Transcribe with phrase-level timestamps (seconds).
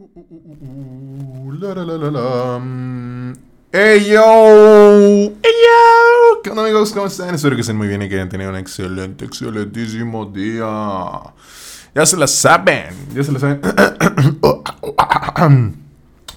[0.00, 2.58] La, la.
[2.58, 3.32] Mm.
[3.70, 5.20] ¡Ey, yo!
[5.20, 6.40] ¡Ey, yo!
[6.42, 6.92] ¿Qué onda, amigos?
[6.92, 7.34] ¿Cómo están?
[7.34, 10.64] Espero que estén muy bien y que hayan tenido un excelente, excelentísimo día.
[11.94, 12.86] Ya se la saben.
[13.14, 13.60] Ya se la saben.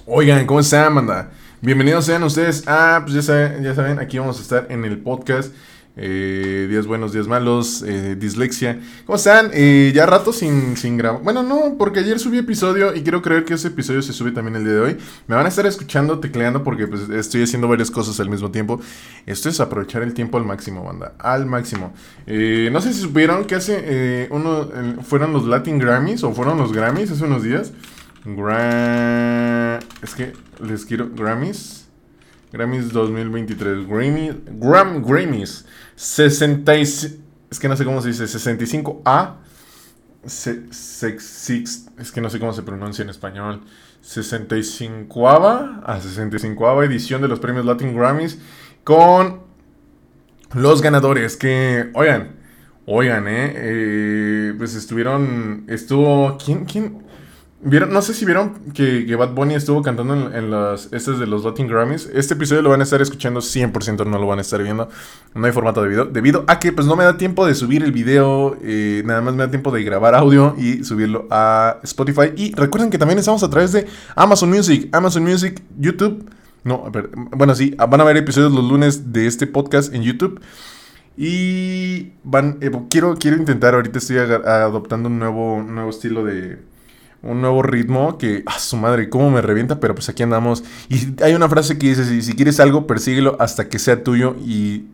[0.07, 1.31] Oigan, ¿cómo están, banda?
[1.61, 2.65] Bienvenidos sean ustedes.
[2.67, 5.53] Ah, pues ya saben, ya saben, aquí vamos a estar en el podcast
[5.95, 8.79] eh, días buenos, días malos, eh, dislexia.
[9.05, 9.51] ¿Cómo están?
[9.53, 11.21] Eh, ya rato sin, sin grabar.
[11.21, 14.55] Bueno, no, porque ayer subí episodio y quiero creer que ese episodio se sube también
[14.55, 14.97] el día de hoy.
[15.27, 18.81] Me van a estar escuchando, tecleando, porque pues, estoy haciendo varias cosas al mismo tiempo.
[19.27, 21.13] Esto es aprovechar el tiempo al máximo, banda.
[21.19, 21.93] Al máximo.
[22.25, 24.69] Eh, no sé si supieron que hace eh, uno.
[25.03, 27.71] fueron los Latin Grammys o fueron los Grammys hace unos días.
[28.25, 30.33] Gra es que
[30.65, 31.09] les quiero.
[31.15, 31.82] Grammys.
[32.53, 33.87] Grammys 2023.
[33.87, 35.65] Grammy, Gram, Grammys.
[35.95, 37.15] 65.
[37.49, 38.25] Es que no sé cómo se dice.
[38.25, 39.37] 65A.
[40.25, 40.61] Se,
[41.97, 43.61] es que no sé cómo se pronuncia en español.
[44.01, 48.37] 65 a 65 edición de los premios Latin Grammys
[48.83, 49.41] con
[50.53, 52.35] los ganadores que, oigan,
[52.85, 57.01] oigan, eh, eh pues estuvieron, estuvo, ¿quién, quién?
[57.63, 61.65] No sé si vieron que, Bad Bunny estuvo cantando en, las estas de los Latin
[61.65, 62.09] Grammys.
[62.13, 64.89] Este episodio lo van a estar escuchando 100%, no lo van a estar viendo.
[65.33, 66.05] No hay formato de video.
[66.05, 68.57] Debido a que pues no me da tiempo de subir el video.
[68.61, 72.33] Eh, nada más me da tiempo de grabar audio y subirlo a Spotify.
[72.35, 76.29] Y recuerden que también estamos a través de Amazon Music, Amazon Music, YouTube.
[76.65, 76.91] No,
[77.31, 80.41] bueno, sí, van a ver episodios los lunes de este podcast en YouTube.
[81.15, 86.72] Y van, eh, quiero, quiero intentar, ahorita estoy adoptando un nuevo, un nuevo estilo de
[87.23, 90.63] un nuevo ritmo que, a su madre, cómo me revienta, pero pues aquí andamos.
[90.89, 94.85] Y hay una frase que dice, si, quieres algo, persíguelo hasta que sea tuyo y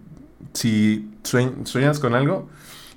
[0.53, 2.47] si sueñas con algo,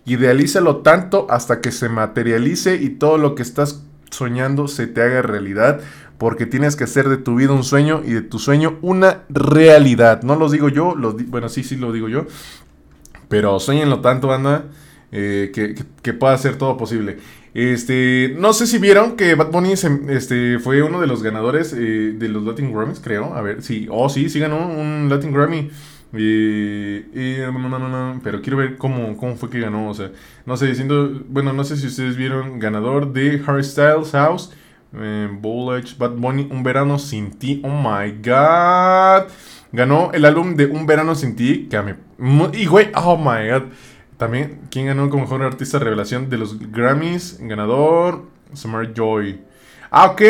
[0.05, 5.22] idealízalo tanto hasta que se materialice y todo lo que estás soñando se te haga
[5.22, 5.80] realidad,
[6.19, 10.22] porque tienes que hacer de tu vida un sueño y de tu sueño una realidad.
[10.22, 12.27] No lo digo yo, lo bueno, sí, sí lo digo yo,
[13.28, 14.66] pero sueñenlo tanto, anda,
[15.10, 17.19] eh, que, que pueda ser todo posible.
[17.54, 22.14] Este, no sé si vieron que Bad Bunny este, fue uno de los ganadores eh,
[22.16, 23.34] de los Latin Grammys, creo.
[23.34, 23.86] A ver, sí.
[23.90, 25.70] Oh, sí, sí ganó un Latin Grammy.
[28.22, 29.90] pero quiero ver cómo, cómo fue que ganó.
[29.90, 30.10] O sea,
[30.46, 31.22] no sé, diciendo.
[31.28, 34.50] Bueno, no sé si ustedes vieron ganador de Harry Styles House.
[34.94, 35.28] Eh,
[35.98, 37.60] Bad Bunny, Un Verano Sin Ti.
[37.64, 39.30] Oh my god.
[39.72, 41.66] Ganó el álbum de Un Verano Sin Ti.
[41.69, 41.92] Que a mí.
[42.54, 43.64] Y güey, oh my god.
[44.22, 47.38] También, ¿quién ganó como mejor artista revelación de los Grammys?
[47.41, 48.22] Ganador,
[48.53, 49.41] Summer Joy.
[49.91, 50.22] Ah, ok,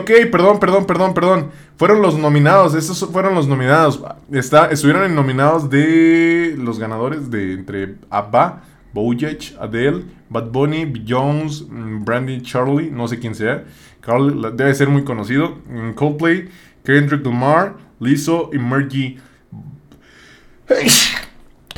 [0.00, 1.50] ok, perdón, perdón, perdón, perdón.
[1.76, 4.02] Fueron los nominados, estos fueron los nominados.
[4.32, 11.66] Está, estuvieron en nominados de los ganadores de entre ABBA, Bojach, Adele, Bad Bunny, Jones,
[11.70, 13.62] mm, Brandy Charlie, no sé quién sea.
[14.00, 15.58] Carl debe ser muy conocido.
[15.68, 16.48] Mm, Coldplay,
[16.84, 19.20] Kendrick Lamar, Lizzo y Mergy.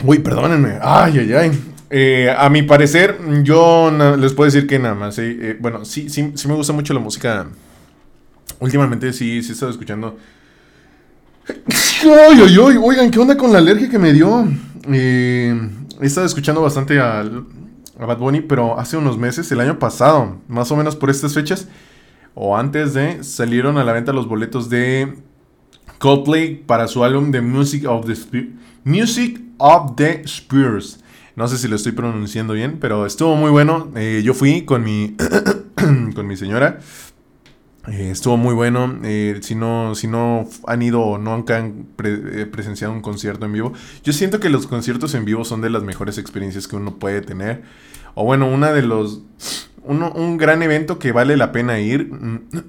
[0.05, 0.79] Uy, perdónenme.
[0.81, 1.65] Ay, ay, ay.
[1.91, 5.19] Eh, a mi parecer, yo les puedo decir que nada más.
[5.19, 7.47] Eh, bueno, sí, sí, sí me gusta mucho la música.
[8.61, 10.17] Últimamente sí, sí he estado escuchando.
[11.49, 12.77] Ay, ay, ay.
[12.81, 14.47] Oigan, ¿qué onda con la alergia que me dio?
[14.91, 15.71] Eh,
[16.01, 20.41] he estado escuchando bastante a, a Bad Bunny, pero hace unos meses, el año pasado,
[20.49, 21.69] más o menos por estas fechas,
[22.35, 25.15] o antes de, salieron a la venta los boletos de
[25.99, 28.51] Coldplay para su álbum The Music of the Spirit.
[28.85, 31.01] Music of the Spurs.
[31.35, 33.91] No sé si lo estoy pronunciando bien, pero estuvo muy bueno.
[33.95, 35.17] Eh, yo fui con mi,
[36.15, 36.79] con mi señora.
[37.89, 38.99] Eh, estuvo muy bueno.
[39.05, 41.87] Eh, si, no, si no han ido o no han
[42.51, 43.73] presenciado un concierto en vivo,
[44.03, 47.23] yo siento que los conciertos en vivo son de las mejores experiencias que uno puede
[47.23, 47.63] tener.
[48.15, 49.23] O bueno, una de los.
[49.85, 52.11] un gran evento que vale la pena ir.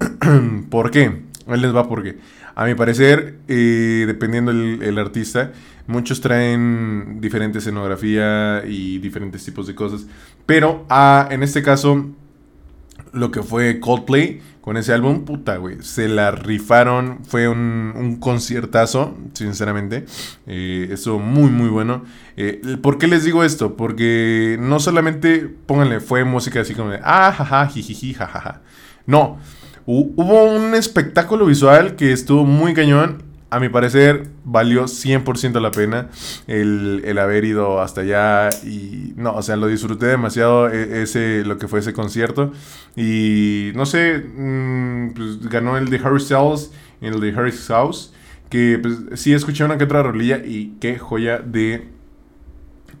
[0.70, 1.22] ¿Por qué?
[1.48, 2.18] Él les va porque.
[2.60, 5.50] A mi parecer, dependiendo el, artista,
[5.86, 10.04] Muchos traen diferente escenografía y diferentes tipos de cosas.
[10.44, 12.10] Pero ah, en este caso,
[13.14, 15.78] lo que fue Coldplay con ese álbum, puta, güey.
[15.80, 17.24] Se la rifaron.
[17.24, 20.04] Fue un, conciertazo, sinceramente.
[20.46, 22.04] Eh, estuvo muy, muy bueno.
[22.36, 23.74] Eh, ¿Por qué les digo esto?
[23.74, 28.60] Porque no solamente, pónganle, fue música así como de, ah, jaja, jijiji, jajaja.
[29.06, 29.38] No.
[29.92, 33.24] Hubo un espectáculo visual que estuvo muy cañón.
[33.50, 36.10] A mi parecer, valió 100% la pena
[36.46, 41.58] el, haber ido hasta allá y no, o sea, lo disfruté demasiado e, ese, lo
[41.58, 42.52] que fue ese concierto.
[42.94, 46.70] Y no sé, mm, pues, ganó el de Harry Styles
[47.00, 48.12] y el de Harry's House,
[48.48, 51.88] que pues sí escuché una que otra rolilla y qué joya de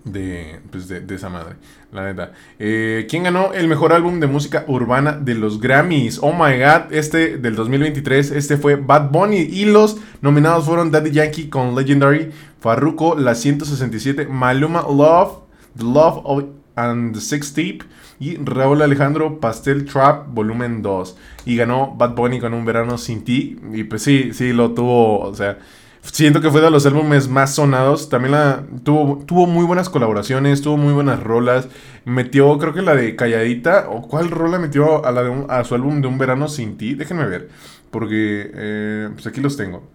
[0.04, 1.56] de, pues de, esa madre,
[1.92, 2.32] la neta.
[2.58, 6.18] Eh, ¿Quién ganó el mejor álbum de música urbana de los Grammys?
[6.22, 9.40] Oh my god, este del 2023, este fue Bad Bunny.
[9.40, 12.30] Y los nominados fueron Daddy Yankee con Legendary,
[12.60, 15.40] Farruko, La 167, Maluma Love,
[15.76, 16.44] The Love of,
[16.76, 17.80] and the Six Tape
[18.18, 21.16] y Raúl Alejandro Pastel Trap Volumen 2.
[21.46, 23.58] Y ganó Bad Bunny con Un Verano Sin Ti.
[23.72, 25.58] Y pues sí, sí, lo tuvo, o sea...
[26.02, 28.08] Siento que fue de los álbumes más sonados.
[28.08, 31.68] También la, tuvo, tuvo muy buenas colaboraciones, tuvo muy buenas rolas.
[32.04, 33.88] Metió, creo que la de Calladita.
[33.90, 36.94] ¿O cuál rola metió a, la de a su álbum de Un Verano Sin Ti?
[36.94, 37.48] Déjenme ver.
[37.90, 39.88] Porque, eh, pues aquí los tengo.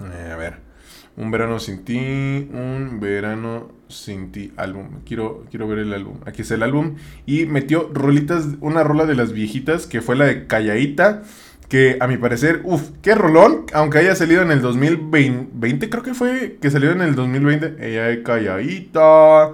[0.00, 0.66] Eh, a ver.
[1.16, 5.00] Un verano sin ti, un verano sin ti álbum.
[5.06, 6.18] Quiero, quiero ver el álbum.
[6.26, 6.96] Aquí está el álbum.
[7.24, 11.22] Y metió rolitas, una rola de las viejitas que fue la de Calladita
[11.68, 16.14] que a mi parecer, uff, qué rolón, aunque haya salido en el 2020, creo que
[16.14, 19.52] fue que salió en el 2020, ella es calladita,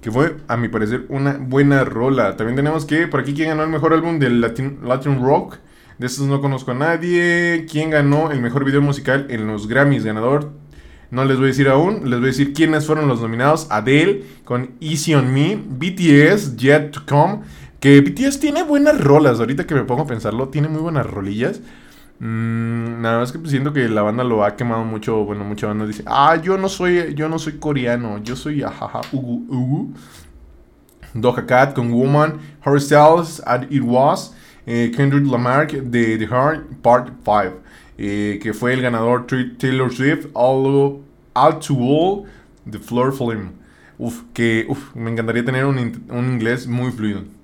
[0.00, 2.36] que fue a mi parecer una buena rola.
[2.36, 5.56] También tenemos que, por aquí, ¿quién ganó el mejor álbum del Latin, Latin Rock?
[5.98, 7.66] De estos no conozco a nadie.
[7.68, 10.04] ¿Quién ganó el mejor video musical en los Grammys?
[10.04, 10.52] Ganador.
[11.10, 13.66] No les voy a decir aún, les voy a decir quiénes fueron los nominados.
[13.70, 17.40] Adele con Easy on Me, BTS, Yet to Come,
[17.80, 21.60] que BTS tiene buenas rolas, ahorita que me pongo a pensarlo, tiene muy buenas rolillas.
[22.20, 25.24] Mm, nada más que siento que la banda lo ha quemado mucho.
[25.24, 29.02] Bueno, mucha banda dice, ah, yo no soy, yo no soy coreano, yo soy ajaja.
[31.14, 34.34] Doja Cat con Woman, Harry Styles, It Was,
[34.66, 37.60] eh, Kendrick Lamar de The Heart Part 5,
[37.96, 41.00] eh, que fue el ganador Taylor Swift, All,
[41.60, 42.24] to All,
[42.70, 43.52] The Floor Flame.
[43.98, 47.37] Uf, que me encantaría tener un inglés muy fluido.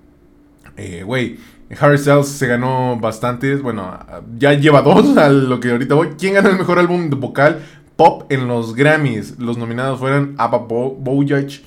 [0.76, 1.38] Eh, güey,
[1.79, 3.62] Harry Styles se ganó bastantes.
[3.62, 3.99] Bueno,
[4.38, 6.09] ya lleva dos a lo que ahorita voy.
[6.19, 7.62] ¿Quién ganó el mejor álbum vocal
[7.97, 9.38] pop en los Grammys?
[9.38, 11.61] Los nominados fueron Abba Bojaj,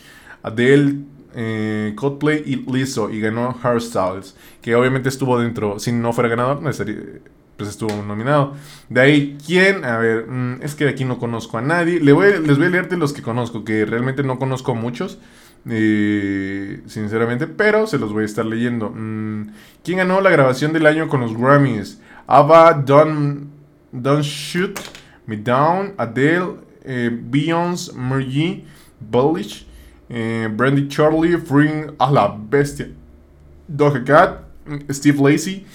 [0.43, 0.99] Adele,
[1.35, 3.09] eh, Coldplay y Lizzo.
[3.09, 5.79] Y ganó Harry Styles, que obviamente estuvo dentro.
[5.79, 6.97] Si no fuera ganador, no estaría,
[7.55, 8.53] pues estuvo nominado.
[8.89, 9.83] De ahí, ¿quién?
[9.83, 11.99] A ver, mm, es que de aquí no conozco a nadie.
[11.99, 15.17] Les voy, les voy a leerte los que conozco, que realmente no conozco muchos.
[15.69, 18.89] Eh, sinceramente, pero se los voy a estar leyendo.
[18.89, 19.49] Mm,
[19.83, 21.99] ¿Quién ganó la grabación del año con los Grammys?
[22.25, 23.47] Ava, Don't,
[23.91, 24.79] Don't Shoot
[25.25, 28.63] Me Down, Adele, eh, Beyoncé, Mergy,
[28.99, 29.67] Bullish,
[30.09, 32.89] eh, Brandy Charlie, Fring a la bestia,
[33.67, 34.39] Doja Cat,
[34.89, 35.65] Steve Lacey,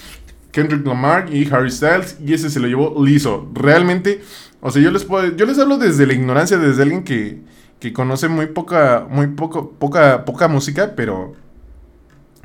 [0.51, 2.17] Kendrick Lamar y Harry Styles.
[2.19, 3.47] Y ese se lo llevó liso.
[3.53, 4.23] Realmente,
[4.59, 7.41] o sea, yo les puedo, yo les hablo desde la ignorancia, desde alguien que
[7.83, 11.33] que conoce muy poca, muy poco, poca, poca música, pero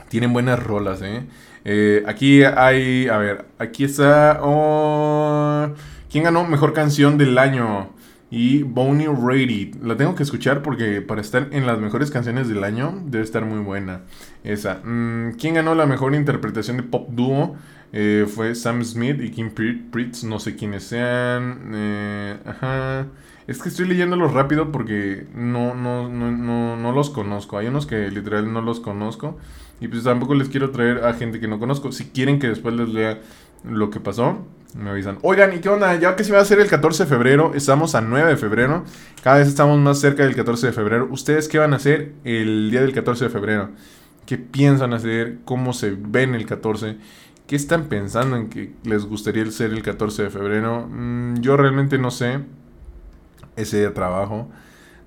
[0.08, 1.28] tienen buenas rolas, ¿eh?
[1.64, 2.02] ¿eh?
[2.08, 5.68] aquí hay, a ver, aquí está, oh,
[6.10, 7.90] ¿quién ganó Mejor Canción del Año?
[8.30, 9.72] Y Bonnie Raidy.
[9.82, 13.44] La tengo que escuchar porque para estar en las mejores canciones del año debe estar
[13.44, 14.02] muy buena.
[14.44, 14.80] Esa.
[14.84, 17.56] Mm, ¿Quién ganó la mejor interpretación de pop dúo?
[17.92, 20.24] Eh, fue Sam Smith y Kim Pritz.
[20.24, 21.70] No sé quiénes sean.
[21.72, 23.06] Eh, ajá.
[23.46, 27.56] Es que estoy leyéndolos rápido porque no, no, no, no, los conozco.
[27.56, 29.38] Hay unos que literal no los conozco.
[29.80, 31.90] Y pues tampoco les quiero traer a gente que no conozco.
[31.92, 33.20] Si quieren que después les lea
[33.64, 34.44] lo que pasó,
[34.74, 35.18] me avisan.
[35.22, 35.94] Oigan, ¿y qué onda?
[35.96, 38.84] Ya que se va a hacer el 14 de febrero, estamos a 9 de febrero.
[39.22, 41.08] Cada vez estamos más cerca del 14 de febrero.
[41.10, 43.70] ¿Ustedes qué van a hacer el día del 14 de febrero?
[44.26, 45.38] ¿Qué piensan hacer?
[45.44, 46.98] ¿Cómo se ven el 14?
[47.46, 50.86] ¿Qué están pensando en que les gustaría ser el 14 de febrero?
[50.86, 52.40] Mm, yo realmente no sé
[53.56, 54.50] ese día trabajo.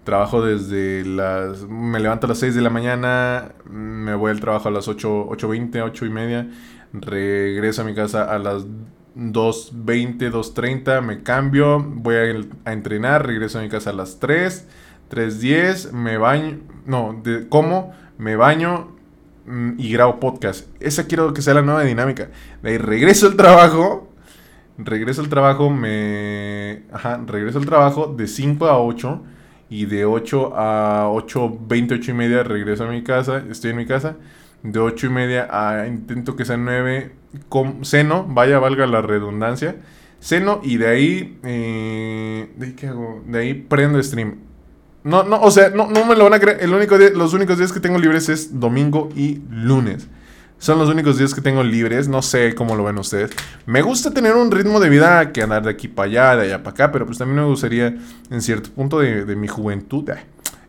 [0.03, 1.67] Trabajo desde las...
[1.67, 5.27] Me levanto a las 6 de la mañana, me voy al trabajo a las 8,
[5.29, 6.49] 8.20, 8 y media,
[6.91, 8.65] regreso a mi casa a las
[9.15, 14.67] 2.20, 2.30, me cambio, voy a, entrenar, regreso a mi casa a las 3,
[15.09, 18.95] 3.10, me baño, no, de, como, me baño
[19.45, 20.67] mm, y grabo podcast.
[20.79, 22.29] Esa quiero que sea la nueva dinámica.
[22.63, 24.09] De ahí regreso al trabajo,
[24.77, 26.83] regreso al trabajo, me...
[26.93, 29.21] Ajá, regreso al trabajo de 5 a 8
[29.69, 33.77] y de 8 a 8, 20, 8 y media regreso a mi casa, estoy en
[33.77, 34.15] mi casa.
[34.63, 37.11] De 8 y media a intento que sea 9,
[37.49, 39.77] con, ceno, vaya, valga la redundancia.
[40.19, 43.23] Ceno y de ahí, eh, ¿de ahí qué hago?
[43.25, 44.39] De ahí prendo stream.
[45.03, 46.59] No, no, o sea, no, no me lo van a creer.
[46.61, 50.07] El único los únicos días que tengo libres es domingo y lunes.
[50.61, 52.07] Son los únicos días que tengo libres.
[52.07, 53.31] No sé cómo lo ven ustedes.
[53.65, 56.59] Me gusta tener un ritmo de vida que andar de aquí para allá, de allá
[56.59, 56.91] para acá.
[56.91, 57.95] Pero pues también me gustaría,
[58.29, 60.07] en cierto punto de, mi juventud,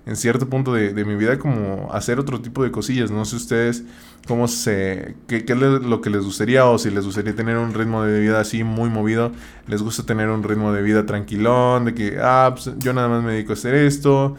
[0.05, 3.11] en cierto punto de, mi vida, como hacer otro tipo de cosillas.
[3.11, 3.85] No sé ustedes
[4.27, 5.15] cómo se.
[5.29, 6.67] Qué, qué es lo que les gustaría.
[6.67, 9.33] O si les gustaría tener un ritmo de vida así muy movido.
[9.69, 11.85] Les gusta tener un ritmo de vida tranquilón.
[11.85, 14.37] De que, ah, pues yo nada más me dedico a hacer esto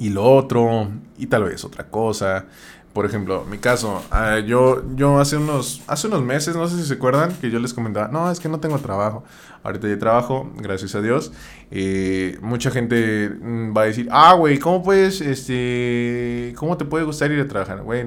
[0.00, 0.88] y lo otro,
[1.18, 2.46] y tal vez otra cosa.
[2.92, 6.88] Por ejemplo, mi caso, ah, yo, yo hace unos, hace unos meses, no sé si
[6.88, 9.22] se acuerdan, que yo les comentaba, no, es que no tengo trabajo.
[9.62, 11.32] Ahorita ya trabajo, gracias a Dios.
[11.70, 17.04] Eh, mucha gente mm, va a decir, ah, güey, ¿cómo puedes, este, cómo te puede
[17.04, 17.82] gustar ir a trabajar?
[17.82, 18.06] Güey,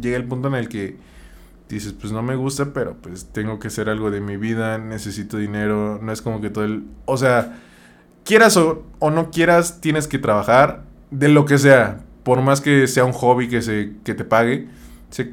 [0.00, 0.96] llega el punto en el que
[1.68, 5.36] dices, pues no me gusta, pero pues tengo que hacer algo de mi vida, necesito
[5.36, 7.60] dinero, no es como que todo el, o sea,
[8.24, 12.86] quieras o, o no quieras, tienes que trabajar de lo que sea por más que
[12.86, 14.68] sea un hobby que, se, que te pague,
[15.10, 15.30] se,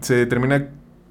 [0.00, 0.68] se termina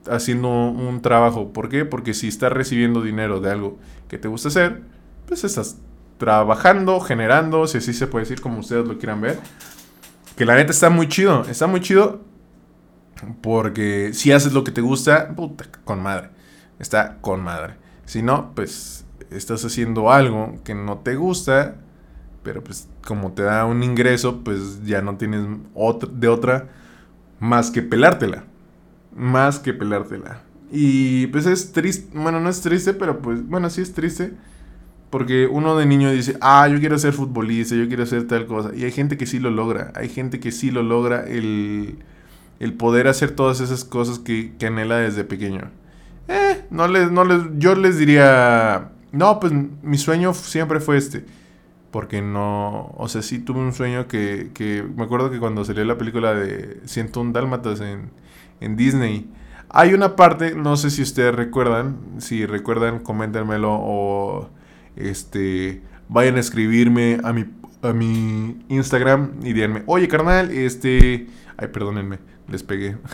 [0.09, 1.53] haciendo un trabajo.
[1.53, 1.85] ¿Por qué?
[1.85, 4.81] Porque si estás recibiendo dinero de algo que te gusta hacer,
[5.27, 5.77] pues estás
[6.17, 9.39] trabajando, generando, si así se puede decir, como ustedes lo quieran ver.
[10.35, 12.21] Que la neta está muy chido, está muy chido.
[13.41, 16.29] Porque si haces lo que te gusta, puta, con madre.
[16.79, 17.75] Está con madre.
[18.05, 21.75] Si no, pues estás haciendo algo que no te gusta
[22.43, 25.45] pero pues como te da un ingreso, pues ya no tienes
[26.13, 26.69] de otra
[27.39, 28.43] más que pelártela.
[29.15, 30.41] Más que pelártela.
[30.71, 34.33] Y pues es triste, bueno, no es triste, pero pues, bueno, sí es triste.
[35.10, 38.71] Porque uno de niño dice, ah, yo quiero ser futbolista, yo quiero hacer tal cosa.
[38.74, 41.98] Y hay gente que sí lo logra, hay gente que sí lo logra el,
[42.60, 45.69] el poder hacer todas esas cosas que, que anhela desde pequeño.
[46.29, 49.51] Eh, no les, no les, yo les diría, no, pues
[49.83, 51.25] mi sueño siempre fue este
[51.91, 55.83] porque no, o sea, sí tuve un sueño que, que me acuerdo que cuando salió
[55.86, 58.10] la película de 101 Dálmatas en,
[58.62, 59.29] en Disney,
[59.69, 64.50] hay una parte, no sé si ustedes recuerdan, si recuerdan, coméntenmelo o
[64.95, 67.45] este vayan a escribirme a mi
[67.81, 72.19] a mi Instagram y díganme, "Oye, carnal, este, ay, perdónenme,
[72.51, 72.98] les pegué."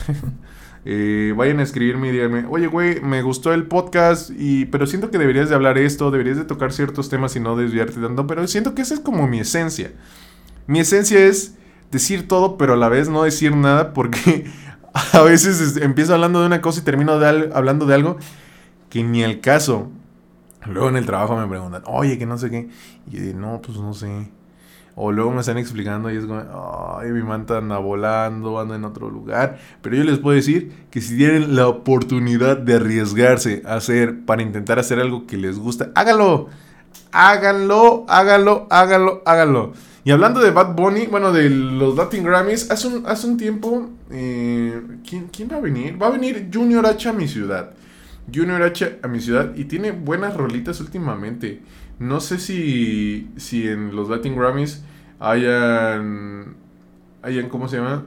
[0.90, 5.12] Eh, vayan a escribirme y díganme, oye, güey, me gustó el podcast, y, pero siento
[5.12, 8.48] que deberías de hablar esto, deberías de tocar ciertos temas y no desviarte tanto, pero
[8.48, 9.92] siento que esa es como mi esencia.
[10.66, 11.56] Mi esencia es
[11.92, 14.46] decir todo, pero a la vez no decir nada, porque
[15.12, 18.18] a veces empiezo hablando de una cosa y termino hablando de algo
[18.90, 19.90] que ni al caso.
[20.66, 22.70] Luego en el trabajo me preguntan, oye, que no sé qué.
[23.08, 24.30] Y yo digo, no, pues no sé.
[25.00, 26.42] O luego me están explicando y es como,
[26.98, 29.60] ay, mi manta anda volando, anda en otro lugar.
[29.84, 34.42] Pero yo les puedo decir que si tienen la oportunidad de arriesgarse a hacer, para
[34.42, 36.48] intentar hacer algo que les gusta, háganlo.
[37.12, 39.74] Háganlo, háganlo, háganlo, háganlo.
[40.04, 43.92] Y hablando de Bad Bunny, bueno, de los Latin Grammys, hace un, hace un tiempo,
[44.10, 46.02] eh, ¿quién, ¿quién va a venir?
[46.02, 47.72] Va a venir Junior H a mi ciudad.
[48.34, 51.62] Junior H a mi ciudad y tiene buenas rolitas últimamente.
[52.00, 54.84] No sé si, si en los Latin Grammys
[55.20, 56.56] hayan,
[57.24, 58.06] hayan, ¿cómo se llama?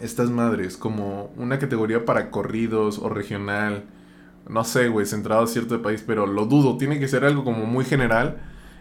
[0.00, 3.84] Estas madres, como una categoría para corridos o regional.
[4.48, 6.78] No sé, güey, centrado a cierto país, pero lo dudo.
[6.78, 8.38] Tiene que ser algo como muy general.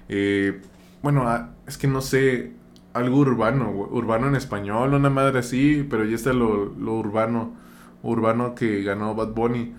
[0.09, 0.61] Eh,
[1.01, 2.53] bueno, ah, es que no sé,
[2.93, 7.53] algo urbano, urbano en español, una madre así, pero ya está lo, lo urbano,
[8.03, 9.73] urbano que ganó Bad Bunny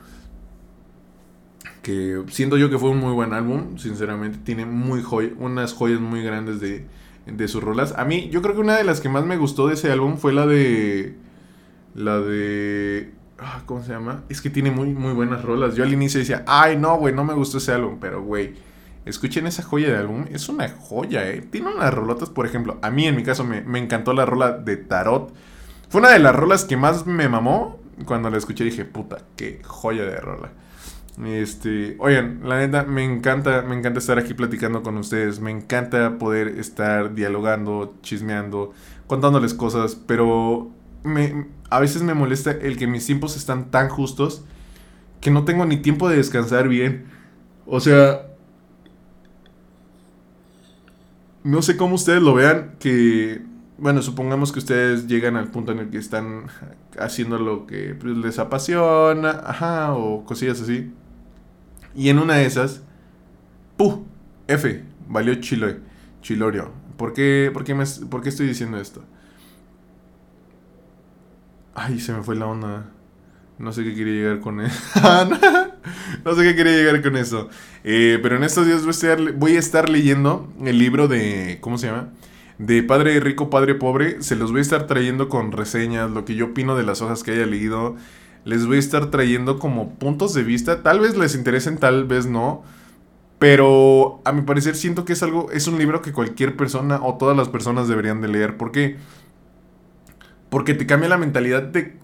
[1.85, 5.05] que siento yo que fue un muy buen álbum, sinceramente, tiene muy
[5.39, 6.87] unas joyas muy grandes de,
[7.27, 7.95] de sus rolas.
[7.97, 10.17] A mí, yo creo que una de las que más me gustó de ese álbum
[10.17, 11.15] fue la de...
[11.95, 13.13] La de...
[13.39, 14.25] Ah, ¿Cómo se llama?
[14.29, 15.77] Es que tiene muy, muy buenas rolas.
[15.77, 18.55] Yo al inicio decía, ay, no, güey, no me gustó ese álbum, pero, güey,
[19.05, 20.25] escuchen esa joya de álbum.
[20.33, 21.43] Es una joya, ¿eh?
[21.43, 24.53] Tiene unas rolotas, por ejemplo, a mí en mi caso me, me encantó la rola
[24.53, 25.33] de Tarot.
[25.91, 27.79] Fue una de las rolas que más me mamó.
[28.07, 30.51] Cuando la escuché dije, puta, qué joya de rola.
[31.23, 36.19] Este, oigan, la neta, me encanta, me encanta estar aquí platicando con ustedes, me encanta
[36.19, 38.73] poder estar dialogando, chismeando,
[39.07, 40.73] contándoles cosas, pero
[41.05, 44.45] me, a veces me molesta el que mis tiempos están tan justos
[45.21, 47.07] que no tengo ni tiempo de descansar bien.
[47.67, 48.27] O sea,
[51.45, 53.41] no sé cómo ustedes lo vean, que,
[53.79, 56.47] bueno, supongamos que ustedes llegan al punto en el que están
[56.99, 60.93] haciendo lo que pues, les apasiona, ajá, o cosillas así.
[61.95, 62.83] Y en una de esas,
[63.77, 64.05] ¡puh!
[64.47, 65.69] F, valió chilo,
[66.21, 66.71] chilorio.
[66.97, 69.03] ¿Por qué, por, qué me, ¿Por qué estoy diciendo esto?
[71.75, 72.91] Ay, se me fue la onda.
[73.59, 74.81] No sé qué quería llegar con eso.
[76.25, 77.49] no sé qué quería llegar con eso.
[77.85, 81.59] Eh, pero en estos días voy a, estar, voy a estar leyendo el libro de.
[81.61, 82.11] ¿Cómo se llama?
[82.59, 84.23] De Padre Rico, Padre Pobre.
[84.23, 87.23] Se los voy a estar trayendo con reseñas, lo que yo opino de las hojas
[87.23, 87.97] que haya leído
[88.45, 90.83] les voy a estar trayendo como puntos de vista.
[90.83, 92.63] Tal vez les interesen, tal vez no.
[93.39, 97.17] Pero a mi parecer siento que es algo, es un libro que cualquier persona o
[97.17, 98.57] todas las personas deberían de leer.
[98.57, 98.97] ¿Por qué?
[100.51, 101.97] Porque te cambia la mentalidad de,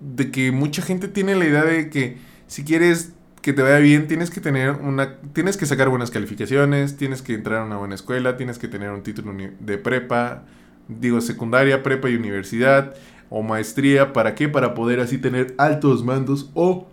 [0.00, 4.06] de que mucha gente tiene la idea de que si quieres que te vaya bien,
[4.08, 7.94] tienes que tener una, tienes que sacar buenas calificaciones, tienes que entrar a una buena
[7.94, 10.44] escuela, tienes que tener un título de prepa,
[10.86, 12.94] digo secundaria, prepa y universidad
[13.30, 14.48] o maestría, ¿para qué?
[14.48, 16.86] Para poder así tener altos mandos o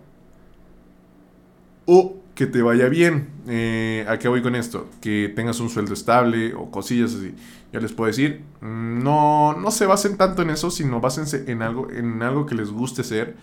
[1.86, 3.30] o que te vaya bien.
[3.48, 4.88] Eh, ¿A qué voy con esto?
[5.00, 7.34] Que tengas un sueldo estable o cosillas así.
[7.72, 11.90] Ya les puedo decir, no, no se basen tanto en eso, sino básense en algo,
[11.90, 13.36] en algo que les guste ser.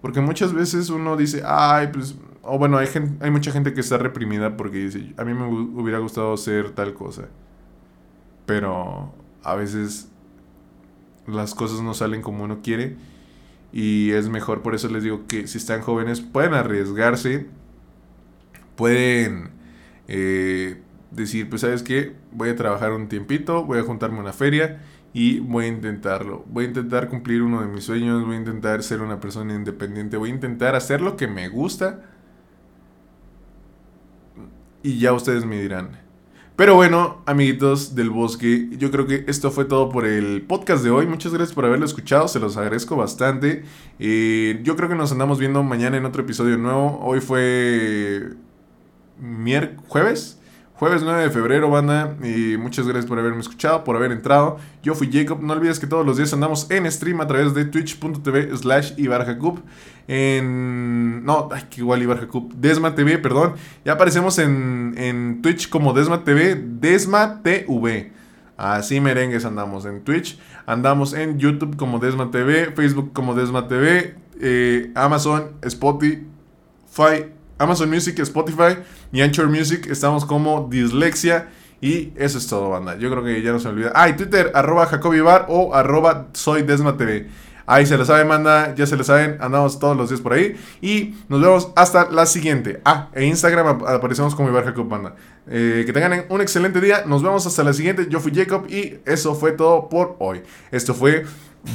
[0.00, 2.88] Porque muchas veces uno dice, ay, pues, o bueno, hay,
[3.20, 6.94] hay mucha gente que está reprimida porque dice, a mí me hubiera gustado ser tal
[6.94, 7.28] cosa.
[8.46, 10.10] Pero a veces
[11.26, 12.96] las cosas no salen como uno quiere.
[13.72, 17.46] Y es mejor, por eso les digo que si están jóvenes pueden arriesgarse
[18.80, 19.50] pueden
[20.08, 24.80] eh, decir, pues sabes qué, voy a trabajar un tiempito, voy a juntarme una feria
[25.12, 26.46] y voy a intentarlo.
[26.48, 30.16] Voy a intentar cumplir uno de mis sueños, voy a intentar ser una persona independiente,
[30.16, 32.00] voy a intentar hacer lo que me gusta
[34.82, 36.09] y ya ustedes me dirán.
[36.60, 40.90] Pero bueno, amiguitos del bosque, yo creo que esto fue todo por el podcast de
[40.90, 41.06] hoy.
[41.06, 43.64] Muchas gracias por haberlo escuchado, se los agradezco bastante.
[43.98, 47.00] Eh, yo creo que nos andamos viendo mañana en otro episodio nuevo.
[47.02, 48.34] Hoy fue
[49.88, 50.38] jueves.
[50.80, 52.16] Jueves 9 de febrero, banda.
[52.22, 54.56] Y muchas gracias por haberme escuchado, por haber entrado.
[54.82, 55.42] Yo fui Jacob.
[55.42, 59.58] No olvides que todos los días andamos en stream a través de twitch.tv slash Ibarjacup.
[60.08, 61.22] En.
[61.22, 62.54] No, ay, que igual Ibarjacup.
[62.54, 63.56] Desma TV, perdón.
[63.84, 66.54] Ya aparecemos en, en Twitch como Desma TV.
[66.54, 68.12] Desma TV.
[68.56, 70.38] Así merengues andamos en Twitch.
[70.64, 72.72] Andamos en YouTube como Desma TV.
[72.74, 74.14] Facebook como Desma TV.
[74.40, 77.26] Eh, Amazon, Spotify.
[77.60, 78.78] Amazon Music, Spotify
[79.12, 79.86] y Anchor Music.
[79.90, 81.48] Estamos como Dislexia.
[81.82, 82.96] Y eso es todo, banda.
[82.98, 83.92] Yo creo que ya no se olvida.
[83.94, 87.28] Ah, y Twitter, arroba Jacobibar o arroba Soy Desma TV.
[87.66, 90.56] Ahí se lo saben, manda, ya se lo saben, andamos todos los días por ahí.
[90.80, 92.80] Y nos vemos hasta la siguiente.
[92.84, 95.14] Ah, en Instagram aparecemos como Ibar Jacob Banda.
[95.46, 98.08] Eh, que tengan un excelente día, nos vemos hasta la siguiente.
[98.10, 100.42] Yo fui Jacob y eso fue todo por hoy.
[100.72, 101.24] Esto fue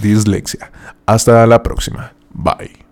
[0.01, 0.71] Dislexia.
[1.05, 2.11] Hasta la próxima.
[2.33, 2.84] Bye.